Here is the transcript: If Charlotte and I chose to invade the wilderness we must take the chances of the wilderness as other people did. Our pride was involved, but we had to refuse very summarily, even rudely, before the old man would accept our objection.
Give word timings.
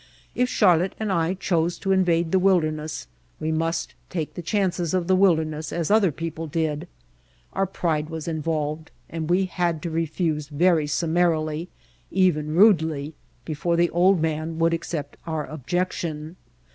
If 0.33 0.49
Charlotte 0.49 0.95
and 0.99 1.11
I 1.11 1.35
chose 1.35 1.77
to 1.77 1.91
invade 1.91 2.31
the 2.31 2.39
wilderness 2.39 3.05
we 3.39 3.51
must 3.51 3.93
take 4.09 4.33
the 4.33 4.41
chances 4.41 4.95
of 4.95 5.05
the 5.05 5.15
wilderness 5.15 5.71
as 5.71 5.91
other 5.91 6.11
people 6.11 6.47
did. 6.47 6.87
Our 7.53 7.67
pride 7.67 8.09
was 8.09 8.27
involved, 8.27 8.89
but 9.11 9.21
we 9.25 9.45
had 9.45 9.79
to 9.83 9.91
refuse 9.91 10.47
very 10.47 10.87
summarily, 10.87 11.69
even 12.09 12.55
rudely, 12.55 13.13
before 13.45 13.75
the 13.75 13.91
old 13.91 14.19
man 14.19 14.57
would 14.57 14.73
accept 14.73 15.17
our 15.27 15.45
objection. 15.45 16.35